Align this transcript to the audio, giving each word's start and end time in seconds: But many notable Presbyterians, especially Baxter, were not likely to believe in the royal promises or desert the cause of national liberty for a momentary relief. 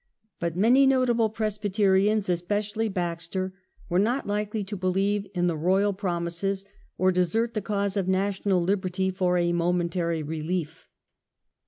But 0.39 0.57
many 0.57 0.87
notable 0.87 1.29
Presbyterians, 1.29 2.27
especially 2.27 2.89
Baxter, 2.89 3.53
were 3.87 3.99
not 3.99 4.25
likely 4.25 4.63
to 4.63 4.75
believe 4.75 5.27
in 5.35 5.45
the 5.45 5.55
royal 5.55 5.93
promises 5.93 6.65
or 6.97 7.11
desert 7.11 7.53
the 7.53 7.61
cause 7.61 7.95
of 7.95 8.07
national 8.07 8.63
liberty 8.63 9.11
for 9.11 9.37
a 9.37 9.53
momentary 9.53 10.23
relief. 10.23 10.89